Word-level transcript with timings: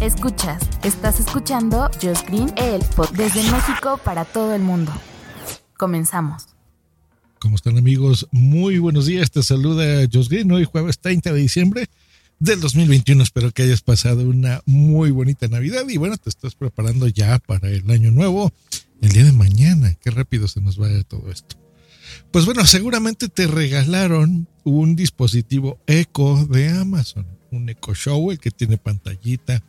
Escuchas, 0.00 0.62
estás 0.82 1.20
escuchando 1.20 1.90
Just 2.02 2.28
Green, 2.28 2.52
el 2.56 2.82
pod 2.96 3.10
desde 3.10 3.42
México 3.50 4.00
para 4.04 4.24
todo 4.24 4.54
el 4.54 4.62
mundo. 4.62 4.92
Comenzamos. 5.76 6.46
¿Cómo 7.38 7.54
están 7.54 7.78
amigos? 7.78 8.26
Muy 8.32 8.78
buenos 8.78 9.06
días, 9.06 9.30
te 9.30 9.42
saluda 9.42 10.06
Just 10.12 10.30
Green, 10.30 10.50
hoy 10.50 10.64
jueves 10.64 10.98
30 10.98 11.32
de 11.32 11.40
diciembre 11.40 11.86
del 12.40 12.60
2021. 12.60 13.22
Espero 13.22 13.52
que 13.52 13.62
hayas 13.62 13.80
pasado 13.80 14.22
una 14.28 14.60
muy 14.66 15.12
bonita 15.12 15.46
Navidad 15.46 15.88
y 15.88 15.98
bueno, 15.98 16.16
te 16.16 16.30
estás 16.30 16.56
preparando 16.56 17.06
ya 17.06 17.38
para 17.38 17.68
el 17.70 17.88
año 17.90 18.10
nuevo, 18.10 18.52
el 19.00 19.10
día 19.10 19.24
de 19.24 19.32
mañana. 19.32 19.94
Qué 20.00 20.10
rápido 20.10 20.48
se 20.48 20.60
nos 20.60 20.80
va 20.80 20.88
todo 21.04 21.30
esto. 21.30 21.56
Pues 22.32 22.44
bueno, 22.44 22.66
seguramente 22.66 23.28
te 23.28 23.46
regalaron 23.46 24.48
un 24.64 24.96
dispositivo 24.96 25.78
Echo 25.86 26.44
de 26.46 26.70
Amazon 26.70 27.37
un 27.50 27.68
Echo 27.68 27.94
Show, 27.94 28.30
el 28.30 28.38
que 28.38 28.50
tiene 28.50 28.78
pantallita, 28.78 29.62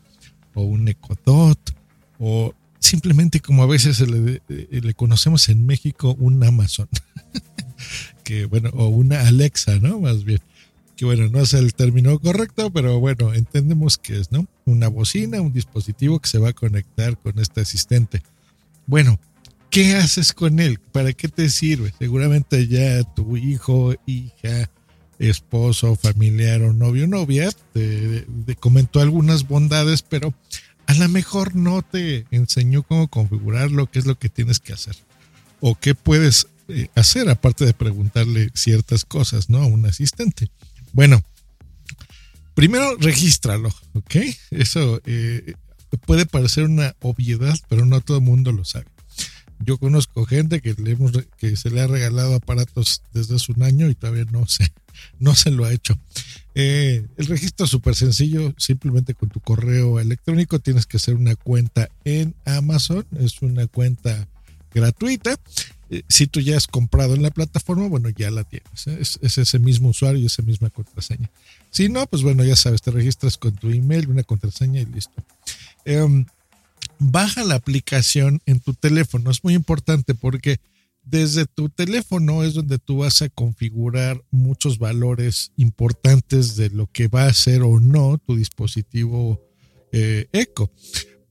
o 0.54 0.64
un 0.64 0.88
Echo 0.88 1.18
Dot, 1.26 1.76
o 2.20 2.54
simplemente 2.80 3.40
como 3.40 3.64
a 3.64 3.68
veces 3.68 4.00
le, 4.02 4.42
eh, 4.50 4.82
le 4.82 4.94
conocemos 4.94 5.50
en 5.50 5.66
México, 5.66 6.16
un 6.20 6.44
Amazon. 6.44 6.88
que 8.24 8.46
bueno, 8.46 8.70
o 8.74 8.88
una 8.88 9.28
Alexa, 9.28 9.80
¿no? 9.80 10.00
Más 10.00 10.24
bien. 10.24 10.40
Que 10.96 11.06
bueno, 11.06 11.30
no 11.30 11.40
es 11.40 11.54
el 11.54 11.74
término 11.74 12.20
correcto, 12.20 12.72
pero 12.72 13.00
bueno, 13.00 13.34
entendemos 13.34 13.98
que 13.98 14.20
es, 14.20 14.32
¿no? 14.32 14.48
Una 14.66 14.88
bocina, 14.90 15.42
un 15.42 15.54
dispositivo 15.54 16.20
que 16.20 16.28
se 16.28 16.40
va 16.40 16.50
a 16.50 16.54
conectar 16.54 17.18
con 17.18 17.40
este 17.40 17.62
asistente. 17.62 18.22
Bueno, 18.86 19.18
¿qué 19.70 19.96
haces 19.96 20.34
con 20.34 20.60
él? 20.60 20.80
¿Para 20.80 21.14
qué 21.14 21.28
te 21.30 21.50
sirve? 21.50 21.94
Seguramente 21.98 22.68
ya 22.68 23.02
tu 23.04 23.38
hijo, 23.38 23.96
hija, 24.06 24.70
esposo, 25.20 25.96
familiar 25.96 26.62
o 26.62 26.74
novio, 26.74 27.08
novia, 27.08 27.52
te, 27.74 28.26
comentó 28.60 29.02
algunas 29.02 29.48
bondades, 29.48 30.02
pero 30.02 30.34
a 30.88 30.94
lo 30.94 31.10
mejor 31.10 31.56
no 31.56 31.82
te 31.82 32.26
enseñó 32.32 32.84
cómo 32.84 33.10
configurar 33.10 33.72
lo 33.72 33.92
que 33.92 34.00
es 34.00 34.06
lo 34.06 34.18
que 34.18 34.30
tienes 34.30 34.60
que 34.60 34.74
hacer 34.74 34.96
o 35.60 35.76
qué 35.76 35.94
puedes 35.94 36.48
eh, 36.70 36.88
hacer 36.96 37.30
aparte 37.30 37.66
de 37.66 37.74
preguntarle 37.74 38.50
ciertas 38.54 39.04
cosas, 39.06 39.50
¿no? 39.50 39.60
A 39.60 39.66
un 39.66 39.86
asistente. 39.86 40.50
Bueno, 40.94 41.22
primero 42.54 42.96
regístralo, 42.98 43.70
¿ok? 43.94 44.16
Eso 44.52 45.02
eh, 45.06 45.54
puede 46.06 46.26
parecer 46.26 46.64
una 46.66 46.96
obviedad, 47.02 47.58
pero 47.68 47.86
no 47.86 48.02
todo 48.02 48.18
el 48.18 48.24
mundo 48.24 48.52
lo 48.52 48.64
sabe. 48.66 48.86
Yo 49.60 49.78
conozco 49.78 50.26
gente 50.26 50.62
que, 50.62 50.74
le 50.76 50.92
hemos, 50.92 51.12
que 51.38 51.58
se 51.58 51.70
le 51.70 51.82
ha 51.82 51.88
regalado 51.88 52.36
aparatos 52.36 53.02
desde 53.14 53.36
hace 53.36 53.52
un 53.52 53.64
año 53.64 53.90
y 53.90 53.96
todavía 53.96 54.26
no 54.32 54.48
se, 54.48 54.72
no 55.20 55.36
se 55.36 55.52
lo 55.52 55.66
ha 55.66 55.74
hecho. 55.74 55.98
Eh, 56.56 57.06
el 57.18 57.26
registro 57.28 57.66
es 57.66 57.72
súper 57.72 57.96
sencillo, 57.96 58.54
simplemente 58.58 59.14
con 59.14 59.30
tu 59.30 59.40
correo 59.40 60.00
electrónico 60.00 60.60
tienes 60.60 60.86
que 60.86 60.98
hacer 60.98 61.16
una 61.16 61.36
cuenta 61.36 61.90
en 62.04 62.36
Amazon, 62.46 63.06
es 63.18 63.42
una 63.42 63.68
cuenta 63.68 64.28
gratuita. 64.74 65.40
Eh, 65.92 66.04
si 66.08 66.28
tú 66.28 66.40
ya 66.40 66.58
has 66.58 66.68
comprado 66.68 67.16
en 67.16 67.24
la 67.24 67.32
plataforma, 67.32 67.88
bueno, 67.88 68.10
ya 68.10 68.30
la 68.30 68.44
tienes. 68.44 68.88
¿eh? 68.88 68.98
Es, 69.00 69.38
ese 69.38 69.60
mismo 69.60 69.90
usuario 69.90 70.22
y 70.22 70.26
esa 70.26 70.44
misma 70.44 70.70
contraseña. 70.70 71.30
Si 71.72 71.90
no, 71.90 72.06
pues 72.08 72.24
bueno, 72.24 72.44
ya 72.44 72.56
sabes, 72.56 72.82
te 72.82 72.92
registras 72.92 73.38
con 73.38 73.56
tu 73.56 73.70
email, 73.70 74.10
una 74.10 74.24
contraseña 74.24 74.82
y 74.82 74.86
listo. 74.86 75.24
Em, 75.86 76.26
baja 77.00 77.44
la 77.44 77.56
aplicación 77.56 78.42
en 78.46 78.60
tu 78.60 78.74
teléfono. 78.74 79.32
Es 79.32 79.44
muy 79.44 79.56
importante 79.56 80.14
porque 80.14 80.60
desde 81.10 81.46
tu 81.46 81.70
teléfono 81.70 82.44
es 82.44 82.54
donde 82.54 82.78
tú 82.78 83.00
vas 83.00 83.22
a 83.22 83.30
configurar 83.30 84.24
muchos 84.30 84.78
valores 84.78 85.52
importantes 85.58 86.56
de 86.56 86.70
lo 86.70 86.88
que 86.88 87.08
va 87.08 87.26
a 87.26 87.34
ser 87.34 87.64
o 87.64 87.80
no 87.80 88.18
tu 88.20 88.36
dispositivo 88.36 89.42
eh, 89.92 90.28
Echo. 90.34 90.72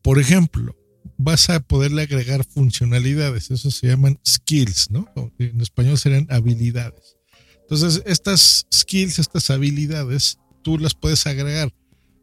Por 0.02 0.18
ejemplo, 0.18 0.76
vas 1.16 1.48
a 1.50 1.60
poderle 1.60 2.02
agregar 2.02 2.44
funcionalidades, 2.44 3.50
eso 3.50 3.70
se 3.70 3.88
llaman 3.88 4.18
skills, 4.26 4.90
¿no? 4.90 5.06
En 5.38 5.60
español 5.60 5.96
serían 5.98 6.26
habilidades. 6.30 7.16
Entonces, 7.60 8.02
estas 8.06 8.66
skills, 8.72 9.18
estas 9.18 9.50
habilidades, 9.50 10.38
tú 10.62 10.78
las 10.78 10.94
puedes 10.94 11.26
agregar 11.26 11.72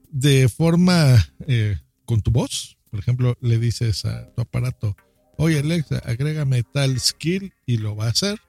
de 0.10 0.50
forma 0.50 1.26
eh, 1.48 1.78
con 2.06 2.22
tu 2.22 2.32
voz, 2.32 2.78
por 2.90 3.00
ejemplo, 3.00 3.38
le 3.42 3.60
dices 3.60 4.06
a 4.06 4.34
tu 4.34 4.42
aparato, 4.42 4.96
oye 5.38 5.60
Alexa, 5.60 6.00
agrégame 6.00 6.64
tal 6.64 7.00
skill 7.00 7.54
y 7.66 7.78
lo 7.78 7.96
va 7.96 8.06
a 8.06 8.10
hacer. 8.10 8.40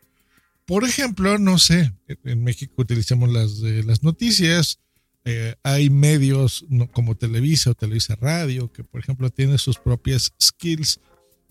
Por 0.66 0.84
ejemplo, 0.84 1.38
no 1.38 1.58
sé, 1.58 1.92
en 2.24 2.42
México 2.42 2.74
utilizamos 2.78 3.32
las, 3.32 3.60
las 3.60 4.02
noticias, 4.02 4.80
eh, 5.28 5.56
hay 5.64 5.90
medios 5.90 6.64
como 6.92 7.16
Televisa 7.16 7.70
o 7.70 7.74
Televisa 7.74 8.14
Radio 8.14 8.72
que, 8.72 8.84
por 8.84 9.00
ejemplo, 9.00 9.28
tienen 9.30 9.58
sus 9.58 9.76
propias 9.76 10.32
skills, 10.40 11.00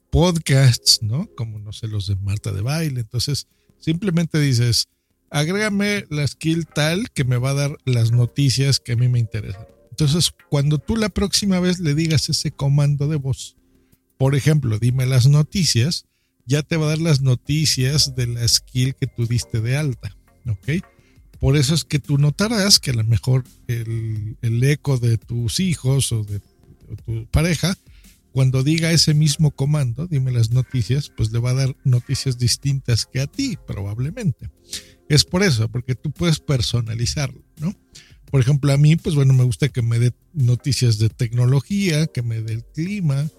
podcasts, 0.09 1.01
¿no? 1.01 1.27
Como, 1.35 1.59
no 1.59 1.73
sé, 1.73 1.89
los 1.89 2.07
de 2.07 2.15
Marta 2.15 2.53
de 2.53 2.61
Baile. 2.61 3.01
Entonces, 3.01 3.47
simplemente 3.79 4.39
dices, 4.39 4.87
agrégame 5.29 6.05
la 6.09 6.25
skill 6.25 6.67
tal 6.67 7.09
que 7.11 7.25
me 7.25 7.35
va 7.35 7.49
a 7.49 7.55
dar 7.55 7.77
las 7.83 8.11
noticias 8.11 8.79
que 8.79 8.93
a 8.93 8.95
mí 8.95 9.09
me 9.09 9.19
interesan. 9.19 9.67
Entonces, 9.89 10.31
cuando 10.49 10.77
tú 10.77 10.95
la 10.95 11.09
próxima 11.09 11.59
vez 11.59 11.79
le 11.79 11.95
digas 11.95 12.29
ese 12.29 12.51
comando 12.51 13.09
de 13.09 13.17
voz, 13.17 13.57
por 14.17 14.35
ejemplo, 14.35 14.79
dime 14.79 15.05
las 15.05 15.27
noticias, 15.27 16.05
ya 16.45 16.61
te 16.61 16.77
va 16.77 16.85
a 16.85 16.89
dar 16.89 16.99
las 16.99 17.21
noticias 17.21 18.15
de 18.15 18.27
la 18.27 18.47
skill 18.47 18.95
que 18.95 19.07
tú 19.07 19.25
diste 19.25 19.61
de 19.61 19.77
alta, 19.77 20.15
¿ok? 20.47 20.83
Por 21.39 21.57
eso 21.57 21.75
es 21.75 21.83
que 21.83 21.99
tú 21.99 22.17
notarás 22.17 22.79
que 22.79 22.91
a 22.91 22.95
lo 22.95 23.03
mejor 23.03 23.43
el, 23.67 24.63
eco 24.63 24.97
de 24.97 25.17
tus 25.17 25.59
hijos 25.59 26.11
o 26.11 26.23
de 26.23 26.39
tu 27.05 27.27
pareja, 27.29 27.77
cuando 28.31 28.63
diga 28.63 28.91
ese 28.91 29.13
mismo 29.13 29.51
comando, 29.51 30.07
dime 30.07 30.31
las 30.31 30.51
noticias, 30.51 31.11
pues 31.15 31.31
le 31.31 31.39
va 31.39 31.51
a 31.51 31.55
dar 31.55 31.75
noticias 31.83 32.37
distintas 32.37 33.05
que 33.05 33.21
a 33.21 33.27
ti, 33.27 33.57
probablemente. 33.67 34.49
Es 35.07 35.23
por 35.23 35.43
eso, 35.43 35.69
porque 35.69 35.95
tú 35.95 36.11
puedes 36.11 36.39
personalizarlo, 36.39 37.43
¿no? 37.59 37.73
Por 38.31 38.41
ejemplo, 38.41 38.73
a 38.73 38.77
mí, 38.77 38.95
pues 38.95 39.15
bueno, 39.15 39.33
me 39.33 39.43
gusta 39.43 39.69
que 39.69 39.81
me 39.81 39.99
dé 39.99 40.13
noticias 40.33 40.97
de 40.97 41.09
tecnología, 41.09 42.07
que 42.07 42.23
me 42.23 42.41
dé 42.41 42.53
el 42.53 42.65
clima, 42.65 43.29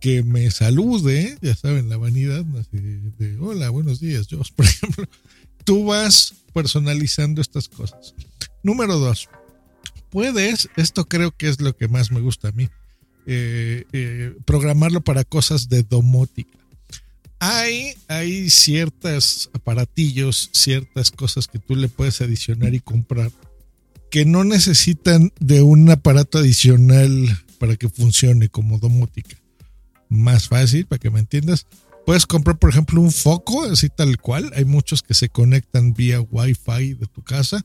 que 0.00 0.22
me 0.22 0.50
salude, 0.50 1.38
ya 1.40 1.54
saben, 1.54 1.88
la 1.88 1.96
vanidad 1.96 2.44
de, 2.44 3.36
hola, 3.40 3.70
buenos 3.70 4.00
días, 4.00 4.26
yo, 4.26 4.40
por 4.56 4.66
ejemplo. 4.66 5.04
Tú 5.64 5.84
vas 5.86 6.34
personalizando 6.54 7.42
estas 7.42 7.68
cosas. 7.68 8.14
Número 8.62 8.98
dos, 8.98 9.28
puedes, 10.10 10.68
esto 10.76 11.06
creo 11.06 11.36
que 11.36 11.48
es 11.48 11.60
lo 11.60 11.76
que 11.76 11.88
más 11.88 12.10
me 12.10 12.20
gusta 12.20 12.48
a 12.48 12.52
mí, 12.52 12.68
eh, 13.26 13.84
eh, 13.92 14.34
programarlo 14.46 15.02
para 15.02 15.24
cosas 15.24 15.68
de 15.68 15.82
domótica. 15.82 16.58
Hay, 17.40 17.94
hay 18.08 18.50
ciertos 18.50 19.50
aparatillos, 19.52 20.50
ciertas 20.52 21.10
cosas 21.10 21.46
que 21.46 21.58
tú 21.58 21.76
le 21.76 21.88
puedes 21.88 22.20
adicionar 22.20 22.74
y 22.74 22.80
comprar 22.80 23.30
que 24.10 24.24
no 24.24 24.42
necesitan 24.44 25.32
de 25.38 25.62
un 25.62 25.88
aparato 25.90 26.38
adicional 26.38 27.44
para 27.58 27.76
que 27.76 27.88
funcione 27.88 28.48
como 28.48 28.78
domótica. 28.78 29.36
Más 30.08 30.48
fácil, 30.48 30.86
para 30.86 30.98
que 30.98 31.10
me 31.10 31.20
entiendas. 31.20 31.66
Puedes 32.06 32.26
comprar, 32.26 32.58
por 32.58 32.70
ejemplo, 32.70 33.00
un 33.00 33.12
foco, 33.12 33.64
así 33.64 33.88
tal 33.88 34.18
cual. 34.18 34.50
Hay 34.54 34.64
muchos 34.64 35.02
que 35.02 35.14
se 35.14 35.28
conectan 35.28 35.92
vía 35.92 36.20
Wi-Fi 36.20 36.94
de 36.94 37.06
tu 37.06 37.22
casa. 37.22 37.62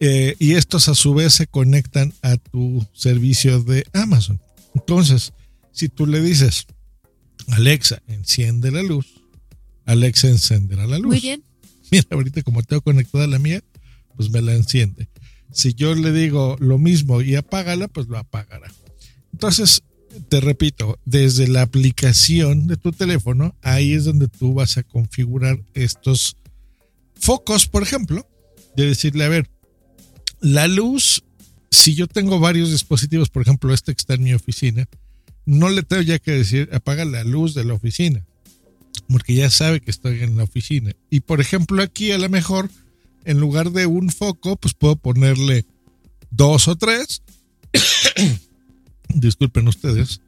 Eh, 0.00 0.36
y 0.38 0.54
estos 0.54 0.88
a 0.88 0.94
su 0.94 1.14
vez 1.14 1.34
se 1.34 1.46
conectan 1.46 2.12
a 2.20 2.36
tu 2.36 2.86
servicio 2.92 3.62
de 3.62 3.86
Amazon. 3.94 4.40
Entonces, 4.74 5.32
si 5.72 5.88
tú 5.88 6.06
le 6.06 6.20
dices, 6.20 6.66
Alexa, 7.48 8.02
enciende 8.06 8.70
la 8.70 8.82
luz, 8.82 9.06
Alexa 9.86 10.28
encenderá 10.28 10.86
la 10.86 10.98
luz. 10.98 11.06
Muy 11.06 11.20
bien. 11.20 11.42
Mira, 11.90 12.04
ahorita 12.10 12.42
como 12.42 12.62
tengo 12.62 12.82
conectada 12.82 13.26
la 13.26 13.38
mía, 13.38 13.62
pues 14.16 14.30
me 14.30 14.42
la 14.42 14.54
enciende. 14.54 15.08
Si 15.52 15.74
yo 15.74 15.94
le 15.94 16.12
digo 16.12 16.56
lo 16.58 16.78
mismo 16.78 17.22
y 17.22 17.36
apágala, 17.36 17.88
pues 17.88 18.08
lo 18.08 18.18
apagará. 18.18 18.70
Entonces, 19.32 19.82
te 20.28 20.40
repito, 20.40 20.98
desde 21.04 21.48
la 21.48 21.62
aplicación 21.62 22.66
de 22.66 22.76
tu 22.76 22.92
teléfono, 22.92 23.54
ahí 23.62 23.92
es 23.92 24.04
donde 24.04 24.28
tú 24.28 24.54
vas 24.54 24.76
a 24.76 24.82
configurar 24.82 25.60
estos 25.74 26.36
focos, 27.14 27.66
por 27.66 27.82
ejemplo, 27.82 28.26
de 28.76 28.86
decirle, 28.86 29.24
a 29.24 29.28
ver, 29.28 29.48
la 30.40 30.68
luz 30.68 31.22
si 31.74 31.94
yo 31.94 32.06
tengo 32.06 32.38
varios 32.38 32.70
dispositivos, 32.70 33.28
por 33.28 33.42
ejemplo, 33.42 33.74
este 33.74 33.92
que 33.94 34.00
está 34.00 34.14
en 34.14 34.22
mi 34.22 34.32
oficina, 34.32 34.88
no 35.44 35.68
le 35.68 35.82
tengo 35.82 36.02
ya 36.02 36.18
que 36.18 36.30
decir 36.30 36.70
apaga 36.72 37.04
la 37.04 37.24
luz 37.24 37.54
de 37.54 37.64
la 37.64 37.74
oficina, 37.74 38.24
porque 39.08 39.34
ya 39.34 39.50
sabe 39.50 39.80
que 39.80 39.90
estoy 39.90 40.22
en 40.22 40.36
la 40.36 40.44
oficina. 40.44 40.92
Y 41.10 41.20
por 41.20 41.40
ejemplo, 41.40 41.82
aquí 41.82 42.12
a 42.12 42.18
lo 42.18 42.28
mejor, 42.28 42.70
en 43.24 43.40
lugar 43.40 43.72
de 43.72 43.86
un 43.86 44.10
foco, 44.10 44.56
pues 44.56 44.74
puedo 44.74 44.96
ponerle 44.96 45.66
dos 46.30 46.68
o 46.68 46.76
tres. 46.76 47.22
Disculpen 49.08 49.68
ustedes. 49.68 50.20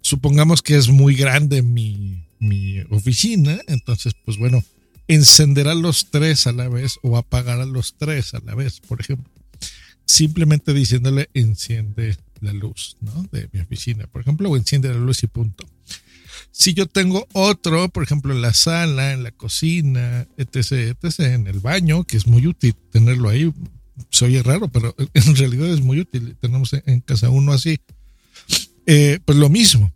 Supongamos 0.00 0.62
que 0.62 0.76
es 0.76 0.88
muy 0.88 1.14
grande 1.14 1.62
mi, 1.62 2.26
mi 2.38 2.80
oficina, 2.90 3.58
entonces, 3.66 4.14
pues 4.24 4.36
bueno, 4.36 4.62
encenderá 5.08 5.74
los 5.74 6.10
tres 6.10 6.46
a 6.46 6.52
la 6.52 6.68
vez 6.68 6.98
o 7.02 7.16
apagará 7.16 7.64
los 7.66 7.96
tres 7.96 8.34
a 8.34 8.40
la 8.40 8.54
vez, 8.54 8.80
por 8.80 9.00
ejemplo. 9.00 9.30
Simplemente 10.06 10.74
diciéndole 10.74 11.30
enciende 11.32 12.16
la 12.40 12.52
luz, 12.52 12.96
¿no? 13.00 13.26
De 13.32 13.48
mi 13.52 13.60
oficina, 13.60 14.06
por 14.06 14.20
ejemplo, 14.20 14.50
o 14.50 14.56
enciende 14.56 14.88
la 14.90 14.98
luz 14.98 15.22
y 15.22 15.26
punto. 15.26 15.66
Si 16.50 16.74
yo 16.74 16.86
tengo 16.86 17.26
otro, 17.32 17.88
por 17.88 18.02
ejemplo, 18.02 18.32
en 18.32 18.42
la 18.42 18.52
sala, 18.52 19.12
en 19.12 19.22
la 19.22 19.32
cocina, 19.32 20.28
etc., 20.36 20.96
etc., 21.02 21.20
en 21.20 21.46
el 21.46 21.60
baño, 21.60 22.04
que 22.04 22.16
es 22.16 22.26
muy 22.26 22.46
útil 22.46 22.74
tenerlo 22.92 23.28
ahí, 23.28 23.52
se 24.10 24.26
oye 24.26 24.42
raro, 24.42 24.68
pero 24.68 24.94
en 25.14 25.36
realidad 25.36 25.72
es 25.72 25.80
muy 25.80 26.00
útil. 26.00 26.36
Tenemos 26.40 26.72
en 26.72 27.00
casa 27.00 27.30
uno 27.30 27.52
así. 27.52 27.78
Eh, 28.86 29.18
pues 29.24 29.38
lo 29.38 29.48
mismo. 29.48 29.92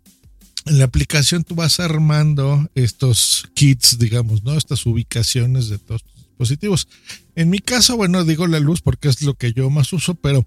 En 0.65 0.79
la 0.79 0.85
aplicación 0.85 1.43
tú 1.43 1.55
vas 1.55 1.79
armando 1.79 2.69
estos 2.75 3.49
kits, 3.53 3.97
digamos, 3.97 4.43
¿no? 4.43 4.57
Estas 4.57 4.85
ubicaciones 4.85 5.69
de 5.69 5.79
todos 5.79 6.03
tus 6.03 6.15
dispositivos. 6.15 6.87
En 7.35 7.49
mi 7.49 7.59
caso, 7.59 7.97
bueno, 7.97 8.23
digo 8.25 8.47
la 8.47 8.59
luz 8.59 8.81
porque 8.81 9.09
es 9.09 9.21
lo 9.21 9.33
que 9.33 9.53
yo 9.53 9.69
más 9.69 9.93
uso, 9.93 10.15
pero 10.15 10.45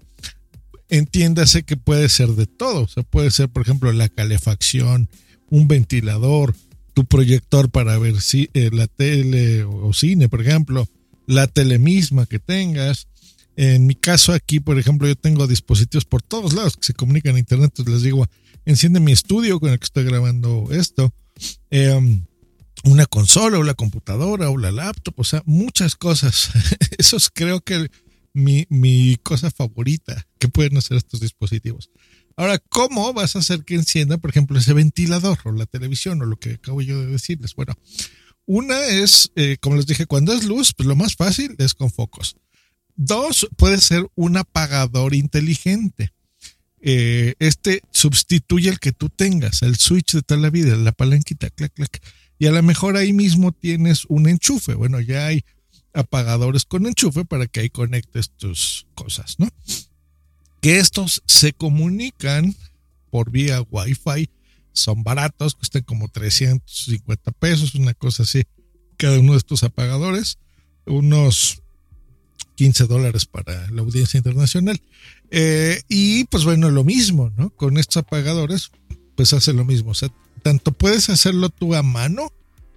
entiéndase 0.89 1.63
que 1.63 1.77
puede 1.77 2.09
ser 2.09 2.29
de 2.29 2.45
todo. 2.45 2.83
O 2.83 2.87
sea, 2.87 3.03
puede 3.03 3.31
ser, 3.31 3.49
por 3.49 3.63
ejemplo, 3.63 3.91
la 3.91 4.09
calefacción, 4.09 5.09
un 5.49 5.67
ventilador, 5.67 6.55
tu 6.93 7.05
proyector 7.05 7.69
para 7.69 7.97
ver 7.97 8.21
si, 8.21 8.49
eh, 8.53 8.69
la 8.71 8.87
tele 8.87 9.63
o, 9.63 9.87
o, 9.87 9.93
cine, 9.93 10.29
por 10.29 10.41
ejemplo, 10.41 10.87
la 11.25 11.47
tele 11.47 11.79
misma 11.79 12.25
que 12.25 12.39
tengas. 12.39 13.07
En 13.55 13.85
mi 13.85 13.95
caso 13.95 14.33
aquí, 14.33 14.59
por 14.59 14.79
ejemplo, 14.79 15.07
yo 15.07 15.15
tengo 15.15 15.47
dispositivos 15.47 16.05
por 16.05 16.21
todos 16.21 16.53
lados 16.53 16.75
que 16.75 16.87
se 16.87 16.93
comunican 16.93 17.35
a 17.35 17.39
internet. 17.39 17.71
Entonces 17.71 17.93
les 17.93 18.03
digo, 18.03 18.27
enciende 18.65 18.99
mi 18.99 19.11
estudio 19.11 19.59
con 19.59 19.71
el 19.71 19.79
que 19.79 19.85
estoy 19.85 20.03
grabando 20.05 20.67
esto. 20.71 21.13
Eh, 21.69 22.21
una 22.83 23.05
consola 23.05 23.59
o 23.59 23.63
la 23.63 23.73
computadora 23.75 24.49
o 24.49 24.57
la 24.57 24.71
laptop, 24.71 25.13
o 25.17 25.23
sea, 25.23 25.41
muchas 25.45 25.95
cosas. 25.95 26.49
Eso 26.97 27.17
es 27.17 27.29
creo 27.29 27.61
que 27.61 27.89
mi, 28.33 28.65
mi 28.69 29.17
cosa 29.23 29.51
favorita 29.51 30.27
que 30.39 30.47
pueden 30.47 30.77
hacer 30.77 30.97
estos 30.97 31.19
dispositivos. 31.19 31.89
Ahora, 32.35 32.57
¿cómo 32.57 33.13
vas 33.13 33.35
a 33.35 33.39
hacer 33.39 33.63
que 33.63 33.75
encienda, 33.75 34.17
por 34.17 34.31
ejemplo, 34.31 34.57
ese 34.57 34.73
ventilador 34.73 35.37
o 35.45 35.51
la 35.51 35.67
televisión 35.67 36.21
o 36.21 36.25
lo 36.25 36.35
que 36.37 36.53
acabo 36.53 36.81
yo 36.81 36.99
de 36.99 37.05
decirles? 37.07 37.53
Bueno, 37.53 37.75
una 38.45 38.87
es, 38.87 39.31
eh, 39.35 39.57
como 39.61 39.75
les 39.75 39.85
dije, 39.85 40.07
cuando 40.07 40.33
es 40.33 40.43
luz, 40.43 40.73
pues 40.75 40.87
lo 40.87 40.95
más 40.95 41.15
fácil 41.15 41.55
es 41.59 41.73
con 41.75 41.91
focos. 41.91 42.35
Dos, 42.95 43.47
puede 43.57 43.79
ser 43.79 44.07
un 44.15 44.37
apagador 44.37 45.13
inteligente. 45.15 46.13
Eh, 46.79 47.35
este 47.39 47.81
sustituye 47.91 48.69
el 48.69 48.79
que 48.79 48.91
tú 48.91 49.09
tengas, 49.09 49.61
el 49.61 49.77
switch 49.77 50.15
de 50.15 50.21
toda 50.21 50.41
la 50.41 50.49
vida, 50.49 50.75
la 50.75 50.91
palanquita, 50.91 51.49
clac, 51.49 51.73
clac. 51.73 52.01
Y 52.37 52.47
a 52.47 52.51
lo 52.51 52.61
mejor 52.61 52.97
ahí 52.97 53.13
mismo 53.13 53.51
tienes 53.51 54.05
un 54.09 54.27
enchufe. 54.27 54.73
Bueno, 54.73 54.99
ya 54.99 55.27
hay 55.27 55.45
apagadores 55.93 56.65
con 56.65 56.85
enchufe 56.85 57.23
para 57.23 57.47
que 57.47 57.61
ahí 57.61 57.69
conectes 57.69 58.31
tus 58.31 58.87
cosas, 58.95 59.39
¿no? 59.39 59.47
Que 60.61 60.79
estos 60.79 61.23
se 61.25 61.53
comunican 61.53 62.55
por 63.09 63.31
vía 63.31 63.61
Wi-Fi, 63.61 64.29
son 64.73 65.03
baratos, 65.03 65.55
cuestan 65.55 65.83
como 65.83 66.09
350 66.09 67.31
pesos, 67.31 67.75
una 67.75 67.93
cosa 67.93 68.23
así, 68.23 68.43
cada 68.97 69.19
uno 69.19 69.33
de 69.33 69.37
estos 69.37 69.63
apagadores, 69.63 70.39
unos 70.85 71.62
15 72.55 72.85
dólares 72.85 73.25
para 73.25 73.69
la 73.71 73.81
audiencia 73.81 74.17
internacional. 74.17 74.81
Eh, 75.31 75.81
y 75.89 76.25
pues 76.25 76.45
bueno, 76.45 76.69
lo 76.69 76.83
mismo, 76.83 77.31
¿no? 77.37 77.49
Con 77.51 77.77
estos 77.77 77.97
apagadores, 77.97 78.71
pues 79.15 79.33
hace 79.33 79.53
lo 79.53 79.65
mismo. 79.65 79.91
O 79.91 79.95
sea, 79.95 80.09
tanto 80.43 80.71
puedes 80.71 81.09
hacerlo 81.09 81.49
tú 81.49 81.73
a 81.75 81.83
mano, 81.83 82.31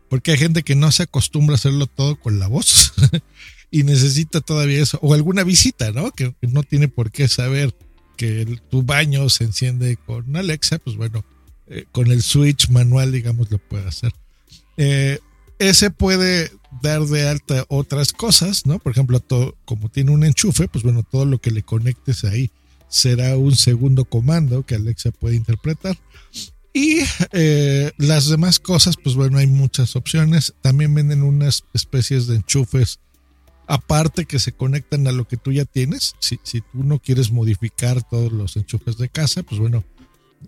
porque 0.08 0.32
hay 0.32 0.38
gente 0.38 0.62
que 0.62 0.74
no 0.74 0.90
se 0.92 1.02
acostumbra 1.04 1.54
a 1.54 1.56
hacerlo 1.56 1.86
todo 1.86 2.18
con 2.18 2.38
la 2.38 2.46
voz 2.46 2.92
y 3.70 3.82
necesita 3.82 4.40
todavía 4.40 4.82
eso, 4.82 4.98
o 5.02 5.14
alguna 5.14 5.44
visita, 5.44 5.92
¿no? 5.92 6.10
Que, 6.12 6.34
no 6.42 6.62
tiene 6.62 6.88
por 6.88 7.10
qué 7.10 7.28
saber 7.28 7.74
que 8.16 8.60
tu 8.70 8.82
baño 8.82 9.28
se 9.28 9.44
enciende 9.44 9.96
con 9.96 10.36
Alexa, 10.36 10.78
pues 10.78 10.96
bueno, 10.96 11.24
eh, 11.66 11.84
con 11.92 12.10
el 12.10 12.22
switch 12.22 12.70
manual, 12.70 13.12
digamos, 13.12 13.50
lo 13.50 13.58
puede 13.58 13.86
hacer. 13.86 14.12
Eh, 14.76 15.18
ese 15.58 15.90
puede 15.90 16.50
dar 16.82 17.02
de 17.02 17.28
alta 17.28 17.64
otras 17.68 18.12
cosas, 18.12 18.66
¿no? 18.66 18.78
Por 18.78 18.92
ejemplo, 18.92 19.20
todo, 19.20 19.56
como 19.64 19.88
tiene 19.88 20.10
un 20.10 20.24
enchufe, 20.24 20.68
pues 20.68 20.84
bueno, 20.84 21.02
todo 21.02 21.24
lo 21.24 21.40
que 21.40 21.50
le 21.50 21.62
conectes 21.62 22.24
ahí 22.24 22.50
será 22.88 23.36
un 23.36 23.56
segundo 23.56 24.04
comando 24.04 24.64
que 24.64 24.74
Alexa 24.74 25.10
puede 25.10 25.36
interpretar. 25.36 25.96
Y 26.72 26.98
eh, 27.32 27.92
las 27.96 28.28
demás 28.28 28.58
cosas, 28.58 28.96
pues 29.02 29.16
bueno, 29.16 29.38
hay 29.38 29.46
muchas 29.46 29.96
opciones. 29.96 30.54
También 30.60 30.94
venden 30.94 31.22
unas 31.22 31.64
especies 31.72 32.26
de 32.26 32.36
enchufes 32.36 33.00
aparte 33.66 34.26
que 34.26 34.38
se 34.38 34.52
conectan 34.52 35.06
a 35.06 35.12
lo 35.12 35.26
que 35.26 35.38
tú 35.38 35.52
ya 35.52 35.64
tienes. 35.64 36.14
Si, 36.20 36.38
si 36.42 36.60
tú 36.60 36.84
no 36.84 36.98
quieres 36.98 37.32
modificar 37.32 38.02
todos 38.08 38.30
los 38.30 38.56
enchufes 38.56 38.98
de 38.98 39.08
casa, 39.08 39.42
pues 39.42 39.58
bueno, 39.58 39.84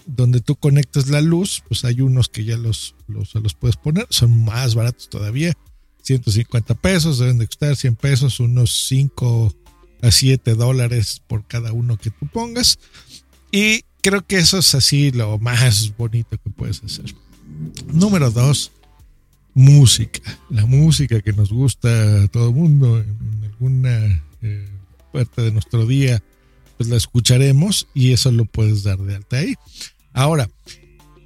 donde 0.06 0.40
tú 0.40 0.56
conectas 0.56 1.08
la 1.08 1.20
luz, 1.20 1.62
pues 1.68 1.84
hay 1.84 2.00
unos 2.00 2.28
que 2.28 2.44
ya 2.44 2.56
los, 2.56 2.94
los, 3.06 3.34
los 3.34 3.54
puedes 3.54 3.76
poner, 3.76 4.06
son 4.10 4.44
más 4.44 4.74
baratos 4.74 5.08
todavía, 5.08 5.54
150 6.02 6.74
pesos, 6.74 7.18
deben 7.18 7.38
de 7.38 7.46
costar 7.46 7.76
100 7.76 7.96
pesos, 7.96 8.40
unos 8.40 8.86
5 8.88 9.54
a 10.02 10.10
7 10.10 10.54
dólares 10.54 11.22
por 11.26 11.46
cada 11.46 11.72
uno 11.72 11.98
que 11.98 12.10
tú 12.10 12.26
pongas. 12.26 12.78
Y 13.50 13.82
creo 14.02 14.26
que 14.26 14.36
eso 14.36 14.58
es 14.58 14.74
así 14.74 15.10
lo 15.10 15.38
más 15.38 15.94
bonito 15.96 16.38
que 16.38 16.50
puedes 16.50 16.82
hacer. 16.82 17.14
Número 17.92 18.30
2, 18.30 18.72
música. 19.54 20.38
La 20.50 20.66
música 20.66 21.20
que 21.20 21.32
nos 21.32 21.52
gusta 21.52 22.22
a 22.22 22.28
todo 22.28 22.48
el 22.48 22.54
mundo 22.54 23.00
en 23.00 23.44
alguna 23.44 24.22
eh, 24.42 24.68
parte 25.12 25.42
de 25.42 25.52
nuestro 25.52 25.86
día 25.86 26.22
pues 26.78 26.88
la 26.88 26.96
escucharemos 26.96 27.88
y 27.92 28.12
eso 28.12 28.30
lo 28.30 28.46
puedes 28.46 28.84
dar 28.84 28.98
de 28.98 29.16
alta 29.16 29.38
ahí. 29.38 29.56
Ahora, 30.14 30.48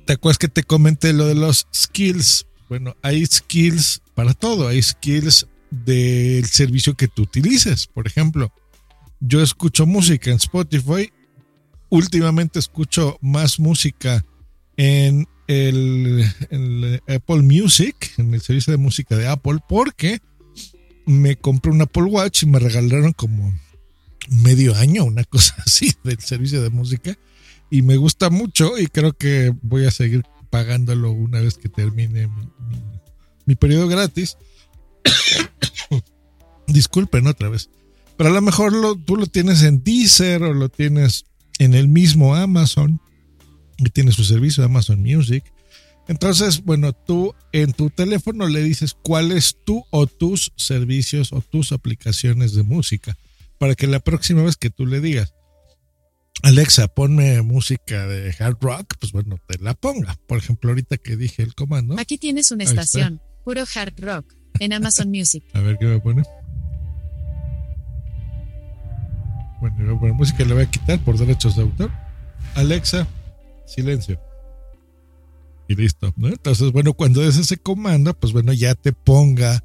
¿te 0.07 0.15
acuerdas 0.15 0.39
que 0.39 0.49
te 0.49 0.65
comenté 0.65 1.13
lo 1.13 1.27
de 1.27 1.35
los 1.35 1.69
skills? 1.73 2.47
Bueno, 2.69 2.97
hay 3.03 3.25
skills 3.27 4.01
para 4.15 4.33
todo, 4.33 4.67
hay 4.67 4.83
skills 4.83 5.47
del 5.71 6.47
servicio 6.47 6.95
que 6.95 7.07
tú 7.07 7.23
utilices. 7.23 7.87
Por 7.87 8.07
ejemplo, 8.07 8.51
yo 9.21 9.43
escucho 9.43 9.87
música 9.87 10.31
en 10.31 10.37
Spotify, 10.37 11.13
últimamente 11.91 12.59
escucho 12.59 13.19
más 13.21 13.61
música 13.61 14.25
en 14.79 15.29
el, 15.49 16.25
el, 16.51 17.03
Apple 17.07 17.43
Music, 17.43 18.15
en 18.17 18.33
el 18.33 18.41
servicio 18.41 18.71
de 18.71 18.79
música 18.79 19.17
de 19.17 19.29
Apple, 19.29 19.59
porque 19.69 20.21
me 21.05 21.37
compré 21.37 21.73
un 21.73 21.83
Apple 21.83 22.05
Watch 22.05 22.45
y 22.45 22.47
me 22.47 22.59
regalaron 22.59 23.13
como 23.13 23.53
medio 24.29 24.75
año, 24.77 25.05
una 25.05 25.25
cosa 25.25 25.55
así, 25.67 25.93
del 26.05 26.21
servicio 26.21 26.63
de 26.63 26.71
música. 26.71 27.19
Y 27.71 27.83
me 27.83 27.97
gusta 27.97 28.31
mucho 28.31 28.79
y 28.79 28.87
creo 28.87 29.15
que 29.15 29.55
voy 29.63 29.87
a 29.87 29.91
seguir 29.91 30.25
pagándolo 30.51 31.11
una 31.11 31.41
vez 31.41 31.57
que 31.57 31.71
termine 31.71 32.27
mi, 32.27 32.45
mi, 32.69 32.83
mi 33.47 33.55
periodo 33.55 33.89
gratis. 33.89 34.37
Disculpen 36.67 37.27
otra 37.27 37.49
vez. 37.49 37.71
Pero 38.17 38.29
a 38.29 38.33
lo 38.33 38.43
mejor 38.43 38.73
lo, 38.75 38.95
tú 38.97 39.17
lo 39.17 39.27
tienes 39.27 39.63
en 39.63 39.83
Deezer 39.83 40.43
o 40.43 40.53
lo 40.53 40.69
tienes 40.69 41.25
en 41.59 41.75
el 41.75 41.89
mismo 41.89 42.35
Amazon, 42.35 43.01
que 43.79 43.89
tiene 43.89 44.13
su 44.13 44.25
servicio 44.25 44.65
Amazon 44.65 45.03
Music. 45.03 45.45
Entonces, 46.09 46.63
bueno, 46.63 46.93
tú 46.93 47.35
en 47.53 47.73
tu 47.73 47.89
teléfono 47.89 48.49
le 48.49 48.63
dices 48.63 48.95
cuál 49.03 49.33
es 49.33 49.57
o 49.91 50.07
tus 50.07 50.53
servicios 50.57 51.33
o 51.33 51.41
tus 51.41 51.73
aplicaciones 51.73 52.53
de 52.55 52.65
música 52.65 53.17
para 53.63 53.77
que 53.77 53.87
la 53.87 54.01
próxima 54.01 54.43
vez 54.43 54.57
que 54.57 54.71
tú 54.71 54.87
le 54.87 54.99
digas, 54.99 55.37
Alexa, 56.43 56.89
ponme 56.89 57.43
música 57.43 58.09
de 58.09 58.35
hard 58.37 58.57
rock, 58.61 58.97
pues 58.99 59.13
bueno, 59.13 59.37
te 59.47 59.57
la 59.59 59.75
ponga. 59.75 60.19
Por 60.27 60.39
ejemplo, 60.39 60.71
ahorita 60.71 60.97
que 60.97 61.17
dije 61.17 61.45
el 61.45 61.55
comando. 61.55 61.95
Aquí 61.97 62.19
tienes 62.19 62.51
una 62.51 62.65
estación, 62.65 63.23
puro 63.45 63.63
hard 63.73 64.01
rock, 64.01 64.35
en 64.59 64.73
Amazon 64.73 65.11
Music. 65.11 65.45
A 65.55 65.61
ver 65.61 65.79
qué 65.79 65.87
me 65.87 66.01
pone. 66.01 66.25
Bueno, 69.61 69.77
voy 69.77 69.95
a 69.95 70.01
poner 70.01 70.15
música, 70.17 70.45
le 70.45 70.55
voy 70.55 70.65
a 70.65 70.67
quitar 70.69 70.99
por 71.05 71.17
derechos 71.17 71.55
de 71.55 71.63
autor. 71.63 71.93
Alexa, 72.57 73.07
silencio. 73.65 74.21
Y 75.69 75.77
listo. 75.77 76.13
¿no? 76.17 76.27
Entonces, 76.27 76.73
bueno, 76.73 76.95
cuando 76.95 77.21
des 77.21 77.37
ese 77.37 77.59
comando, 77.59 78.13
pues 78.13 78.33
bueno, 78.33 78.53
ya 78.53 78.75
te 78.75 78.93
ponga 78.93 79.63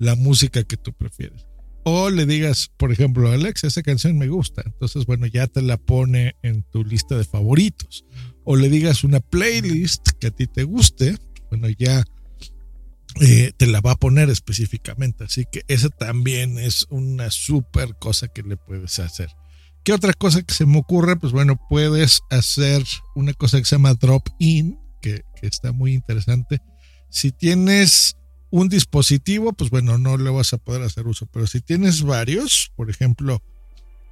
la 0.00 0.16
música 0.16 0.64
que 0.64 0.76
tú 0.76 0.92
prefieres. 0.92 1.46
O 1.88 2.10
le 2.10 2.26
digas, 2.26 2.72
por 2.78 2.90
ejemplo, 2.90 3.30
Alexa, 3.30 3.68
esa 3.68 3.80
canción 3.80 4.18
me 4.18 4.26
gusta. 4.26 4.60
Entonces, 4.66 5.06
bueno, 5.06 5.24
ya 5.26 5.46
te 5.46 5.62
la 5.62 5.76
pone 5.76 6.34
en 6.42 6.64
tu 6.64 6.82
lista 6.82 7.16
de 7.16 7.22
favoritos. 7.22 8.04
O 8.42 8.56
le 8.56 8.68
digas 8.68 9.04
una 9.04 9.20
playlist 9.20 10.08
que 10.18 10.26
a 10.26 10.30
ti 10.32 10.48
te 10.48 10.64
guste. 10.64 11.16
Bueno, 11.48 11.68
ya 11.78 12.02
eh, 13.20 13.52
te 13.56 13.68
la 13.68 13.80
va 13.80 13.92
a 13.92 13.96
poner 13.96 14.30
específicamente. 14.30 15.22
Así 15.22 15.44
que 15.44 15.62
esa 15.68 15.88
también 15.88 16.58
es 16.58 16.86
una 16.90 17.30
súper 17.30 17.94
cosa 18.00 18.26
que 18.26 18.42
le 18.42 18.56
puedes 18.56 18.98
hacer. 18.98 19.30
¿Qué 19.84 19.92
otra 19.92 20.12
cosa 20.12 20.42
que 20.42 20.54
se 20.54 20.66
me 20.66 20.78
ocurre? 20.78 21.14
Pues 21.14 21.32
bueno, 21.32 21.56
puedes 21.68 22.20
hacer 22.30 22.82
una 23.14 23.32
cosa 23.32 23.58
que 23.58 23.64
se 23.64 23.76
llama 23.76 23.94
drop-in, 23.94 24.76
que, 25.00 25.22
que 25.40 25.46
está 25.46 25.70
muy 25.70 25.94
interesante. 25.94 26.58
Si 27.10 27.30
tienes 27.30 28.16
un 28.56 28.68
dispositivo, 28.70 29.52
pues 29.52 29.68
bueno, 29.70 29.98
no 29.98 30.16
le 30.16 30.30
vas 30.30 30.54
a 30.54 30.58
poder 30.58 30.82
hacer 30.82 31.06
uso. 31.06 31.26
Pero 31.26 31.46
si 31.46 31.60
tienes 31.60 32.02
varios, 32.02 32.72
por 32.74 32.88
ejemplo, 32.88 33.42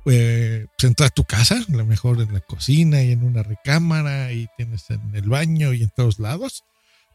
eh, 0.04 0.66
pues 0.76 0.84
entra 0.84 1.06
a 1.06 1.10
tu 1.10 1.24
casa, 1.24 1.64
a 1.66 1.72
lo 1.72 1.86
mejor 1.86 2.20
en 2.20 2.34
la 2.34 2.40
cocina 2.40 3.02
y 3.02 3.12
en 3.12 3.24
una 3.24 3.42
recámara 3.42 4.32
y 4.32 4.48
tienes 4.58 4.90
en 4.90 5.14
el 5.14 5.30
baño 5.30 5.72
y 5.72 5.82
en 5.82 5.90
todos 5.96 6.18
lados, 6.18 6.64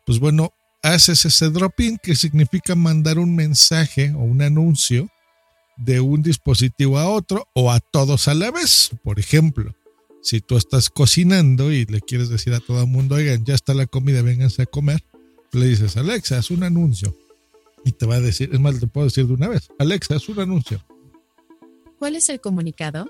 pues 0.07 0.17
bueno, 0.17 0.53
haces 0.81 1.23
ese 1.25 1.49
drop-in 1.51 1.99
que 2.01 2.15
significa 2.15 2.73
mandar 2.73 3.19
un 3.19 3.35
mensaje 3.35 4.11
o 4.15 4.19
un 4.19 4.41
anuncio 4.41 5.07
de 5.77 5.99
un 5.99 6.23
dispositivo 6.23 6.97
a 6.97 7.09
otro 7.09 7.47
o 7.53 7.71
a 7.71 7.79
todos 7.79 8.27
a 8.27 8.33
la 8.33 8.49
vez. 8.49 8.89
Por 9.03 9.19
ejemplo, 9.19 9.75
si 10.23 10.41
tú 10.41 10.57
estás 10.57 10.89
cocinando 10.89 11.71
y 11.71 11.85
le 11.85 12.01
quieres 12.01 12.29
decir 12.29 12.53
a 12.55 12.59
todo 12.59 12.81
el 12.81 12.87
mundo, 12.87 13.15
oigan, 13.15 13.45
ya 13.45 13.53
está 13.53 13.75
la 13.75 13.85
comida, 13.85 14.23
vénganse 14.23 14.63
a 14.63 14.65
comer, 14.65 15.03
le 15.51 15.65
dices, 15.65 15.97
Alexa, 15.97 16.37
haz 16.37 16.51
un 16.51 16.63
anuncio. 16.63 17.15
Y 17.85 17.93
te 17.93 18.05
va 18.05 18.15
a 18.15 18.19
decir, 18.19 18.49
es 18.51 18.59
más, 18.59 18.79
te 18.79 18.87
puedo 18.87 19.07
decir 19.07 19.25
de 19.25 19.33
una 19.33 19.47
vez, 19.47 19.69
Alexa, 19.79 20.15
haz 20.15 20.27
un 20.29 20.39
anuncio. 20.39 20.83
¿Cuál 21.97 22.15
es 22.15 22.29
el 22.29 22.39
comunicado? 22.39 23.09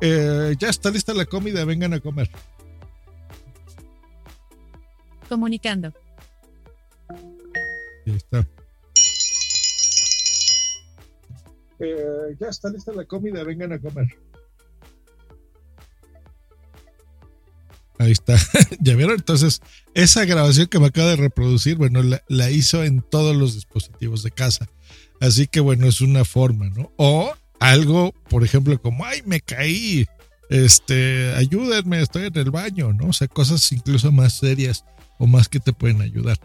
Eh, 0.00 0.54
ya 0.58 0.68
está 0.68 0.90
lista 0.90 1.14
la 1.14 1.26
comida, 1.26 1.64
vengan 1.64 1.92
a 1.92 2.00
comer. 2.00 2.30
Comunicando. 5.28 5.92
Ahí 8.06 8.16
está. 8.16 8.46
Eh, 11.78 12.36
ya 12.38 12.48
está 12.48 12.68
lista 12.70 12.92
la 12.92 13.04
comida, 13.04 13.42
vengan 13.44 13.72
a 13.72 13.78
comer. 13.78 14.06
Ahí 18.02 18.12
está. 18.12 18.36
ya 18.80 18.96
vieron, 18.96 19.14
entonces 19.14 19.60
esa 19.94 20.24
grabación 20.24 20.66
que 20.66 20.80
me 20.80 20.86
acaba 20.86 21.10
de 21.10 21.16
reproducir, 21.16 21.76
bueno, 21.76 22.02
la, 22.28 22.50
hizo 22.50 22.82
en 22.82 23.00
todos 23.00 23.36
los 23.36 23.54
dispositivos 23.54 24.22
de 24.22 24.32
casa. 24.32 24.68
Así 25.20 25.46
que 25.46 25.60
bueno, 25.60 25.86
es 25.86 26.00
una 26.00 26.24
forma, 26.24 26.68
¿no? 26.70 26.92
O 26.96 27.32
algo, 27.60 28.12
por 28.28 28.42
ejemplo, 28.42 28.80
como, 28.82 29.04
ay, 29.04 29.22
me 29.24 29.40
caí, 29.40 30.06
este, 30.50 31.32
ayúdenme, 31.36 32.00
estoy 32.00 32.24
en 32.24 32.36
el 32.36 32.50
baño, 32.50 32.92
¿no? 32.92 33.08
O 33.08 33.12
sea, 33.12 33.28
cosas 33.28 33.70
incluso 33.70 34.10
más 34.10 34.38
serias 34.38 34.84
o 35.18 35.28
más 35.28 35.48
que 35.48 35.60
te 35.60 35.72
pueden 35.72 36.02
ayudar. 36.02 36.38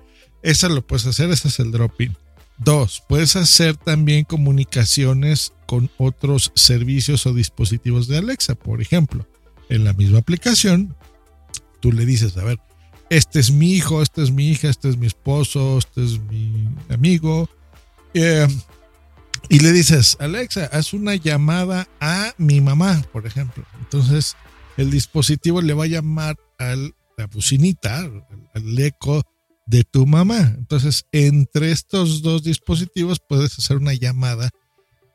Esa 0.44 0.70
lo 0.70 0.86
puedes 0.86 1.08
hacer, 1.08 1.32
ese 1.32 1.48
es 1.48 1.60
el 1.60 1.72
drop-in. 1.72 2.16
Dos, 2.60 3.04
puedes 3.10 3.36
hacer 3.36 3.78
también 3.78 4.26
comunicaciones 4.26 5.54
con 5.66 5.90
otros 5.98 6.52
servicios 6.56 7.26
o 7.26 7.34
dispositivos 7.34 8.08
de 8.08 8.18
Alexa. 8.18 8.56
Por 8.56 8.82
ejemplo, 8.82 9.28
en 9.70 9.84
la 9.84 9.94
misma 9.94 10.20
aplicación, 10.20 10.96
tú 11.80 11.92
le 11.92 12.06
dices, 12.06 12.38
a 12.38 12.44
ver, 12.44 12.60
este 13.10 13.40
es 13.40 13.52
mi 13.52 13.74
hijo, 13.74 14.02
este 14.02 14.24
es 14.24 14.32
mi 14.32 14.50
hija, 14.50 14.70
este 14.70 14.90
es 14.90 14.98
mi 14.98 15.08
esposo, 15.08 15.78
este 15.78 16.04
es 16.04 16.20
mi 16.20 16.70
amigo. 16.90 17.50
Eh, 18.14 18.48
y 19.50 19.60
le 19.60 19.72
dices, 19.72 20.18
Alexa, 20.20 20.70
haz 20.72 20.94
una 20.94 21.16
llamada 21.16 21.88
a 22.00 22.34
mi 22.38 22.60
mamá, 22.60 23.04
por 23.14 23.26
ejemplo. 23.26 23.64
Entonces, 23.80 24.36
el 24.76 24.92
dispositivo 24.92 25.62
le 25.62 25.74
va 25.74 25.86
a 25.86 25.88
llamar 25.88 26.38
a 26.60 26.76
la 26.76 27.28
bucinita, 27.28 28.10
al 28.54 28.80
eco 28.80 29.24
de 29.66 29.84
tu 29.84 30.06
mamá. 30.06 30.56
Entonces, 30.58 31.06
entre 31.12 31.72
estos 31.72 32.22
dos 32.22 32.44
dispositivos 32.44 33.20
puedes 33.20 33.58
hacer 33.58 33.78
una 33.78 33.94
llamada, 33.94 34.50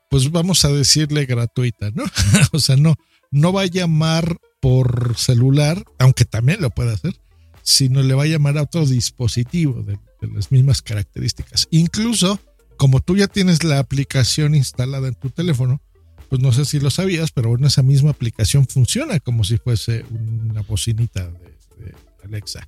pues 0.08 0.30
vamos 0.30 0.64
a 0.64 0.68
decirle 0.68 1.26
gratuita, 1.26 1.90
¿no? 1.90 2.04
o 2.52 2.58
sea, 2.58 2.76
no, 2.76 2.94
no 3.30 3.52
va 3.52 3.62
a 3.62 3.66
llamar 3.66 4.38
por 4.62 5.18
celular, 5.18 5.84
aunque 5.98 6.24
también 6.24 6.62
lo 6.62 6.70
puede 6.70 6.94
hacer, 6.94 7.20
sino 7.62 8.00
le 8.00 8.14
va 8.14 8.22
a 8.22 8.26
llamar 8.26 8.56
a 8.58 8.62
otro 8.62 8.86
dispositivo 8.86 9.82
de, 9.82 9.98
de 10.20 10.28
las 10.28 10.52
mismas 10.52 10.82
características. 10.82 11.66
Incluso, 11.72 12.38
como 12.76 13.00
tú 13.00 13.16
ya 13.16 13.26
tienes 13.26 13.64
la 13.64 13.80
aplicación 13.80 14.54
instalada 14.54 15.08
en 15.08 15.16
tu 15.16 15.30
teléfono, 15.30 15.82
pues 16.28 16.40
no 16.40 16.52
sé 16.52 16.64
si 16.64 16.78
lo 16.78 16.90
sabías, 16.90 17.32
pero 17.32 17.48
bueno, 17.48 17.66
esa 17.66 17.82
misma 17.82 18.10
aplicación 18.10 18.68
funciona 18.68 19.18
como 19.18 19.42
si 19.42 19.58
fuese 19.58 20.04
una 20.10 20.62
bocinita 20.62 21.28
de, 21.28 21.84
de 21.84 21.94
Alexa. 22.24 22.64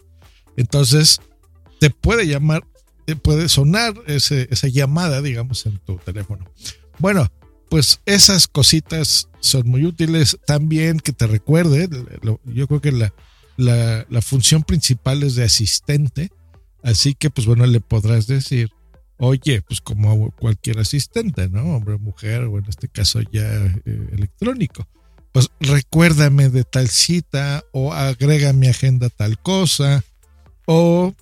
Entonces, 0.57 1.21
te 1.79 1.91
puede 1.91 2.27
llamar, 2.27 2.67
puede 3.23 3.49
sonar 3.49 3.95
ese, 4.09 4.49
esa 4.51 4.67
llamada, 4.67 5.23
digamos, 5.23 5.65
en 5.67 5.79
tu 5.79 5.97
teléfono. 5.99 6.45
Bueno, 6.99 7.31
pues 7.69 8.01
esas 8.07 8.49
cositas 8.49 9.29
son 9.41 9.69
muy 9.69 9.85
útiles. 9.85 10.39
También 10.47 11.01
que 11.01 11.13
te 11.13 11.27
recuerde, 11.27 11.89
yo 12.45 12.67
creo 12.67 12.81
que 12.81 12.93
la, 12.93 13.13
la, 13.57 14.23
función 14.23 14.63
principal 14.63 15.23
es 15.23 15.35
de 15.35 15.45
asistente, 15.45 16.31
así 16.83 17.15
que 17.15 17.31
pues 17.31 17.47
bueno, 17.47 17.67
le 17.67 17.81
podrás 17.81 18.27
decir, 18.27 18.71
oye, 19.19 19.63
pues 19.63 19.81
como 19.81 20.31
cualquier 20.33 20.79
asistente, 20.79 21.49
¿no? 21.49 21.77
Hombre, 21.77 21.99
mujer, 21.99 22.45
o 22.45 22.59
en 22.59 22.67
este 22.67 22.89
caso 22.89 23.21
ya 23.33 23.49
eh, 23.85 24.09
electrónico. 24.13 24.87
Pues 25.33 25.51
recuérdame 25.61 26.49
de 26.49 26.65
tal 26.65 26.89
cita 26.89 27.65
o 27.73 27.93
agrega 27.93 28.51
a 28.51 28.53
mi 28.53 28.69
agenda 28.69 29.09
tal 29.09 29.39
cosa 29.39 30.05
o 30.67 31.13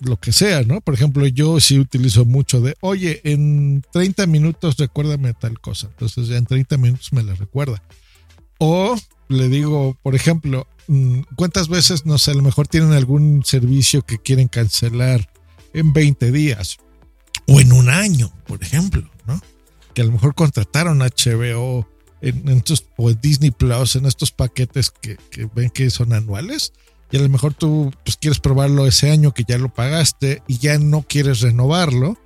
lo 0.00 0.18
que 0.18 0.32
sea, 0.32 0.62
¿no? 0.62 0.80
Por 0.80 0.94
ejemplo, 0.94 1.26
yo 1.26 1.60
sí 1.60 1.78
utilizo 1.78 2.24
mucho 2.24 2.60
de, 2.60 2.76
oye, 2.80 3.20
en 3.24 3.82
30 3.92 4.26
minutos 4.26 4.76
recuérdame 4.76 5.34
tal 5.34 5.58
cosa. 5.60 5.88
Entonces 5.88 6.28
ya 6.28 6.36
en 6.36 6.46
30 6.46 6.76
minutos 6.76 7.12
me 7.12 7.22
la 7.22 7.34
recuerda. 7.34 7.82
O 8.58 8.96
le 9.28 9.48
digo, 9.48 9.96
por 10.02 10.14
ejemplo, 10.14 10.66
mm, 10.88 11.20
¿cuántas 11.34 11.68
veces, 11.68 12.06
no 12.06 12.18
sé, 12.18 12.32
a 12.32 12.34
lo 12.34 12.42
mejor 12.42 12.68
tienen 12.68 12.92
algún 12.92 13.42
servicio 13.44 14.02
que 14.02 14.18
quieren 14.18 14.48
cancelar 14.48 15.30
en 15.72 15.92
20 15.92 16.30
días 16.30 16.78
o 17.46 17.60
en 17.60 17.72
un 17.72 17.88
año, 17.88 18.32
por 18.46 18.62
ejemplo, 18.62 19.08
¿no? 19.26 19.40
Que 19.94 20.02
a 20.02 20.04
lo 20.04 20.12
mejor 20.12 20.34
contrataron 20.34 20.98
HBO 20.98 21.88
en, 22.20 22.48
en 22.48 22.58
estos, 22.58 22.86
o 22.96 23.12
Disney 23.12 23.50
Plus 23.50 23.96
en 23.96 24.06
estos 24.06 24.30
paquetes 24.30 24.90
que, 24.90 25.16
que 25.30 25.48
ven 25.54 25.70
que 25.70 25.90
son 25.90 26.12
anuales 26.12 26.72
y 27.10 27.16
a 27.16 27.20
lo 27.20 27.28
mejor 27.28 27.54
tú 27.54 27.92
pues, 28.04 28.16
quieres 28.16 28.40
probarlo 28.40 28.86
ese 28.86 29.10
año 29.10 29.32
que 29.32 29.44
ya 29.46 29.58
lo 29.58 29.72
pagaste 29.72 30.42
y 30.46 30.58
ya 30.58 30.78
no 30.78 31.02
quieres 31.02 31.40
renovarlo, 31.40 32.18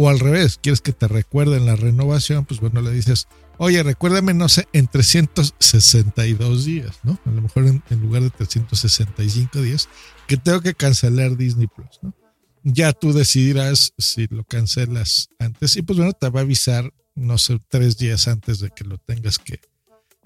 o 0.00 0.08
al 0.08 0.20
revés, 0.20 0.60
quieres 0.62 0.80
que 0.80 0.92
te 0.92 1.08
recuerden 1.08 1.66
la 1.66 1.74
renovación, 1.74 2.44
pues 2.44 2.60
bueno, 2.60 2.80
le 2.80 2.92
dices, 2.92 3.26
oye, 3.56 3.82
recuérdame, 3.82 4.32
no 4.32 4.48
sé, 4.48 4.68
en 4.72 4.86
362 4.86 6.64
días, 6.64 7.00
¿no? 7.02 7.18
A 7.26 7.30
lo 7.30 7.42
mejor 7.42 7.66
en, 7.66 8.00
lugar 8.00 8.22
de 8.22 8.30
365 8.30 9.60
días, 9.60 9.88
que 10.28 10.36
tengo 10.36 10.60
que 10.60 10.74
cancelar 10.74 11.36
Disney 11.36 11.66
Plus, 11.66 11.98
¿no? 12.00 12.14
Ya 12.62 12.92
tú 12.92 13.12
decidirás 13.12 13.92
si 13.98 14.28
lo 14.28 14.44
cancelas 14.44 15.30
antes 15.40 15.74
y 15.74 15.82
pues 15.82 15.98
bueno, 15.98 16.12
te 16.12 16.28
va 16.28 16.40
a 16.40 16.42
avisar, 16.44 16.92
no 17.16 17.36
sé, 17.36 17.58
tres 17.68 17.98
días 17.98 18.28
antes 18.28 18.60
de 18.60 18.70
que 18.70 18.84
lo 18.84 18.98
tengas 18.98 19.38
que, 19.38 19.60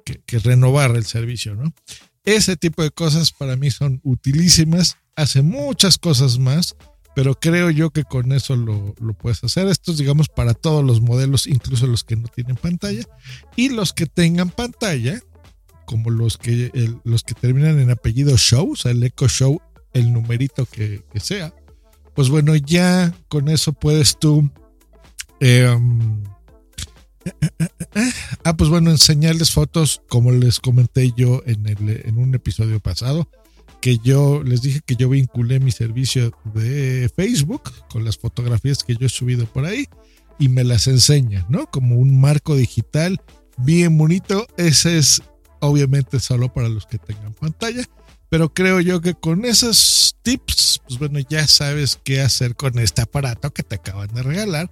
que, 0.04 0.20
que 0.20 0.38
renovar 0.38 0.96
el 0.96 1.06
servicio, 1.06 1.54
¿no? 1.54 1.72
Ese 2.24 2.56
tipo 2.56 2.82
de 2.82 2.90
cosas 2.90 3.32
para 3.32 3.56
mí 3.56 3.70
son 3.70 4.00
utilísimas. 4.04 4.96
Hace 5.16 5.42
muchas 5.42 5.98
cosas 5.98 6.38
más, 6.38 6.76
pero 7.14 7.34
creo 7.34 7.70
yo 7.70 7.90
que 7.90 8.04
con 8.04 8.32
eso 8.32 8.56
lo, 8.56 8.94
lo, 9.00 9.14
puedes 9.14 9.42
hacer. 9.44 9.66
Esto 9.68 9.92
es, 9.92 9.98
digamos, 9.98 10.28
para 10.28 10.54
todos 10.54 10.84
los 10.84 11.00
modelos, 11.00 11.46
incluso 11.46 11.86
los 11.86 12.04
que 12.04 12.16
no 12.16 12.28
tienen 12.28 12.56
pantalla. 12.56 13.04
Y 13.56 13.68
los 13.70 13.92
que 13.92 14.06
tengan 14.06 14.50
pantalla, 14.50 15.20
como 15.84 16.10
los 16.10 16.38
que, 16.38 16.70
los 17.04 17.24
que 17.24 17.34
terminan 17.34 17.80
en 17.80 17.90
apellido 17.90 18.36
Show, 18.36 18.72
o 18.72 18.76
sea, 18.76 18.92
el 18.92 19.02
Echo 19.02 19.28
Show, 19.28 19.60
el 19.92 20.12
numerito 20.12 20.64
que, 20.66 21.04
que 21.12 21.20
sea. 21.20 21.52
Pues 22.14 22.28
bueno, 22.28 22.54
ya 22.56 23.14
con 23.28 23.48
eso 23.48 23.72
puedes 23.72 24.18
tú... 24.18 24.50
Eh, 25.40 25.76
Ah, 28.52 28.54
pues 28.54 28.68
bueno, 28.68 28.90
enseñarles 28.90 29.50
fotos, 29.50 30.02
como 30.10 30.30
les 30.30 30.60
comenté 30.60 31.10
yo 31.16 31.42
en, 31.46 31.66
el, 31.66 32.02
en 32.04 32.18
un 32.18 32.34
episodio 32.34 32.80
pasado, 32.80 33.26
que 33.80 33.96
yo 33.96 34.42
les 34.44 34.60
dije 34.60 34.82
que 34.84 34.94
yo 34.94 35.08
vinculé 35.08 35.58
mi 35.58 35.70
servicio 35.70 36.32
de 36.52 37.10
Facebook 37.16 37.62
con 37.88 38.04
las 38.04 38.18
fotografías 38.18 38.84
que 38.84 38.94
yo 38.94 39.06
he 39.06 39.08
subido 39.08 39.46
por 39.46 39.64
ahí 39.64 39.86
y 40.38 40.50
me 40.50 40.64
las 40.64 40.86
enseña, 40.86 41.46
¿no? 41.48 41.64
Como 41.64 41.96
un 41.96 42.20
marco 42.20 42.54
digital 42.54 43.22
bien 43.56 43.96
bonito. 43.96 44.46
Ese 44.58 44.98
es 44.98 45.22
obviamente 45.60 46.20
solo 46.20 46.52
para 46.52 46.68
los 46.68 46.84
que 46.84 46.98
tengan 46.98 47.32
pantalla, 47.32 47.88
pero 48.28 48.52
creo 48.52 48.80
yo 48.80 49.00
que 49.00 49.14
con 49.14 49.46
esos 49.46 50.14
tips, 50.20 50.82
pues 50.86 50.98
bueno, 50.98 51.20
ya 51.20 51.46
sabes 51.46 51.98
qué 52.04 52.20
hacer 52.20 52.54
con 52.54 52.78
este 52.78 53.00
aparato 53.00 53.50
que 53.50 53.62
te 53.62 53.76
acaban 53.76 54.12
de 54.12 54.22
regalar 54.22 54.68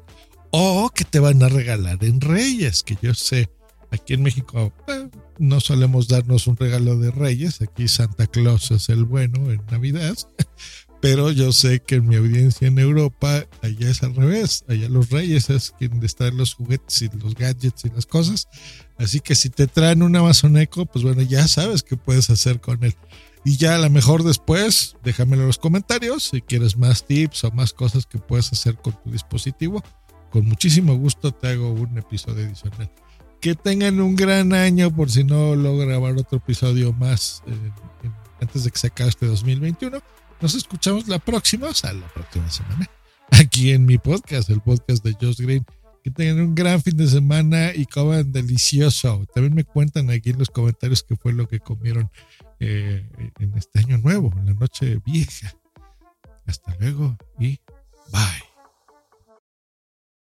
o 0.51 0.91
que 0.95 1.07
te 1.07 1.19
van 1.19 1.43
a 1.43 1.49
regalar 1.49 2.05
en 2.05 2.21
Reyes, 2.21 2.83
que 2.83 2.99
yo 3.01 3.15
sé, 3.15 3.49
aquí 3.91 4.15
en 4.15 4.23
México 4.23 4.73
eh, 4.89 5.09
no 5.39 5.61
solemos 5.61 6.09
darnos 6.09 6.47
un 6.47 6.57
regalo 6.57 6.99
de 6.99 7.11
Reyes, 7.11 7.61
aquí 7.63 7.89
Santa 7.89 8.27
Claus 8.27 8.71
es 8.71 8.89
el 8.89 9.05
bueno 9.05 9.51
en 9.51 9.63
Navidad, 9.71 10.17
pero 11.01 11.31
yo 11.31 11.53
sé 11.53 11.81
que 11.81 11.97
en 11.97 12.09
mi 12.09 12.17
audiencia 12.17 12.69
en 12.69 12.79
Europa, 12.79 13.47
allá 13.63 13.91
es 13.91 14.03
al 14.03 14.15
revés, 14.15 14.65
allá 14.69 14.89
los 14.89 15.11
Reyes 15.11 15.51
es 15.51 15.73
quien 15.79 16.01
trae 16.01 16.33
los 16.33 16.55
juguetes 16.55 17.03
y 17.03 17.09
los 17.19 17.35
gadgets 17.35 17.85
y 17.85 17.91
las 17.91 18.07
cosas, 18.07 18.49
así 18.99 19.21
que 19.21 19.35
si 19.35 19.51
te 19.51 19.67
traen 19.67 20.03
un 20.03 20.15
Amazon 20.17 20.57
Echo, 20.57 20.87
pues 20.87 21.05
bueno, 21.05 21.23
ya 21.23 21.49
sabes 21.49 21.83
qué 21.83 21.97
puedes 21.97 22.31
hacer 22.31 22.61
con 22.61 22.83
él. 22.85 22.95
Y 23.43 23.57
ya 23.57 23.77
a 23.77 23.79
lo 23.79 23.89
mejor 23.89 24.23
después, 24.23 24.97
déjamelo 25.03 25.43
en 25.43 25.47
los 25.47 25.57
comentarios 25.57 26.25
si 26.25 26.43
quieres 26.43 26.77
más 26.77 27.07
tips 27.07 27.45
o 27.45 27.51
más 27.53 27.73
cosas 27.73 28.05
que 28.05 28.19
puedes 28.19 28.53
hacer 28.53 28.77
con 28.77 28.93
tu 29.03 29.11
dispositivo 29.11 29.83
con 30.31 30.47
muchísimo 30.47 30.95
gusto 30.95 31.33
te 31.33 31.49
hago 31.49 31.73
un 31.73 31.99
episodio 31.99 32.47
adicional. 32.47 32.91
Que 33.41 33.55
tengan 33.55 34.01
un 34.01 34.17
gran 34.17 34.53
año 34.53 34.95
por 34.95 35.11
si 35.11 35.25
no 35.25 35.55
logro 35.55 35.87
grabar 35.87 36.13
otro 36.19 36.39
episodio 36.39 36.93
más 36.93 37.43
eh, 37.47 37.71
antes 38.41 38.65
de 38.65 38.71
que 38.71 38.79
se 38.79 38.89
acabe 38.89 39.09
este 39.09 39.27
2021. 39.27 39.99
Nos 40.41 40.55
escuchamos 40.55 41.09
la 41.09 41.19
próxima, 41.19 41.69
o 41.69 41.75
sea, 41.75 41.93
la 41.93 42.07
próxima 42.09 42.51
semana, 42.51 42.91
aquí 43.31 43.73
en 43.73 43.87
mi 43.87 43.99
podcast, 43.99 44.51
el 44.51 44.61
podcast 44.61 45.05
de 45.05 45.17
Josh 45.21 45.41
Green. 45.41 45.65
Que 46.03 46.11
tengan 46.11 46.41
un 46.41 46.55
gran 46.55 46.83
fin 46.83 46.97
de 46.97 47.07
semana 47.07 47.75
y 47.75 47.85
coman 47.85 48.33
delicioso. 48.33 49.27
También 49.35 49.55
me 49.55 49.65
cuentan 49.65 50.11
aquí 50.11 50.31
en 50.31 50.39
los 50.39 50.49
comentarios 50.49 51.03
qué 51.03 51.15
fue 51.15 51.35
lo 51.35 51.47
que 51.47 51.61
comieron 51.61 52.11
eh, 52.59 53.07
en 53.39 53.57
este 53.57 53.81
año 53.81 53.99
nuevo, 53.99 54.33
en 54.39 54.47
la 54.47 54.55
noche 54.55 54.99
vieja. 55.05 55.55
Hasta 56.47 56.75
luego 56.79 57.17
y 57.39 57.61
bye. 58.13 58.50